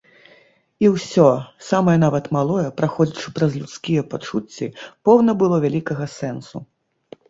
[0.85, 1.25] І ўсё,
[1.69, 4.75] самае нават малое, праходзячы праз людскія пачуцці,
[5.09, 6.69] поўна было вялікага сэнсу.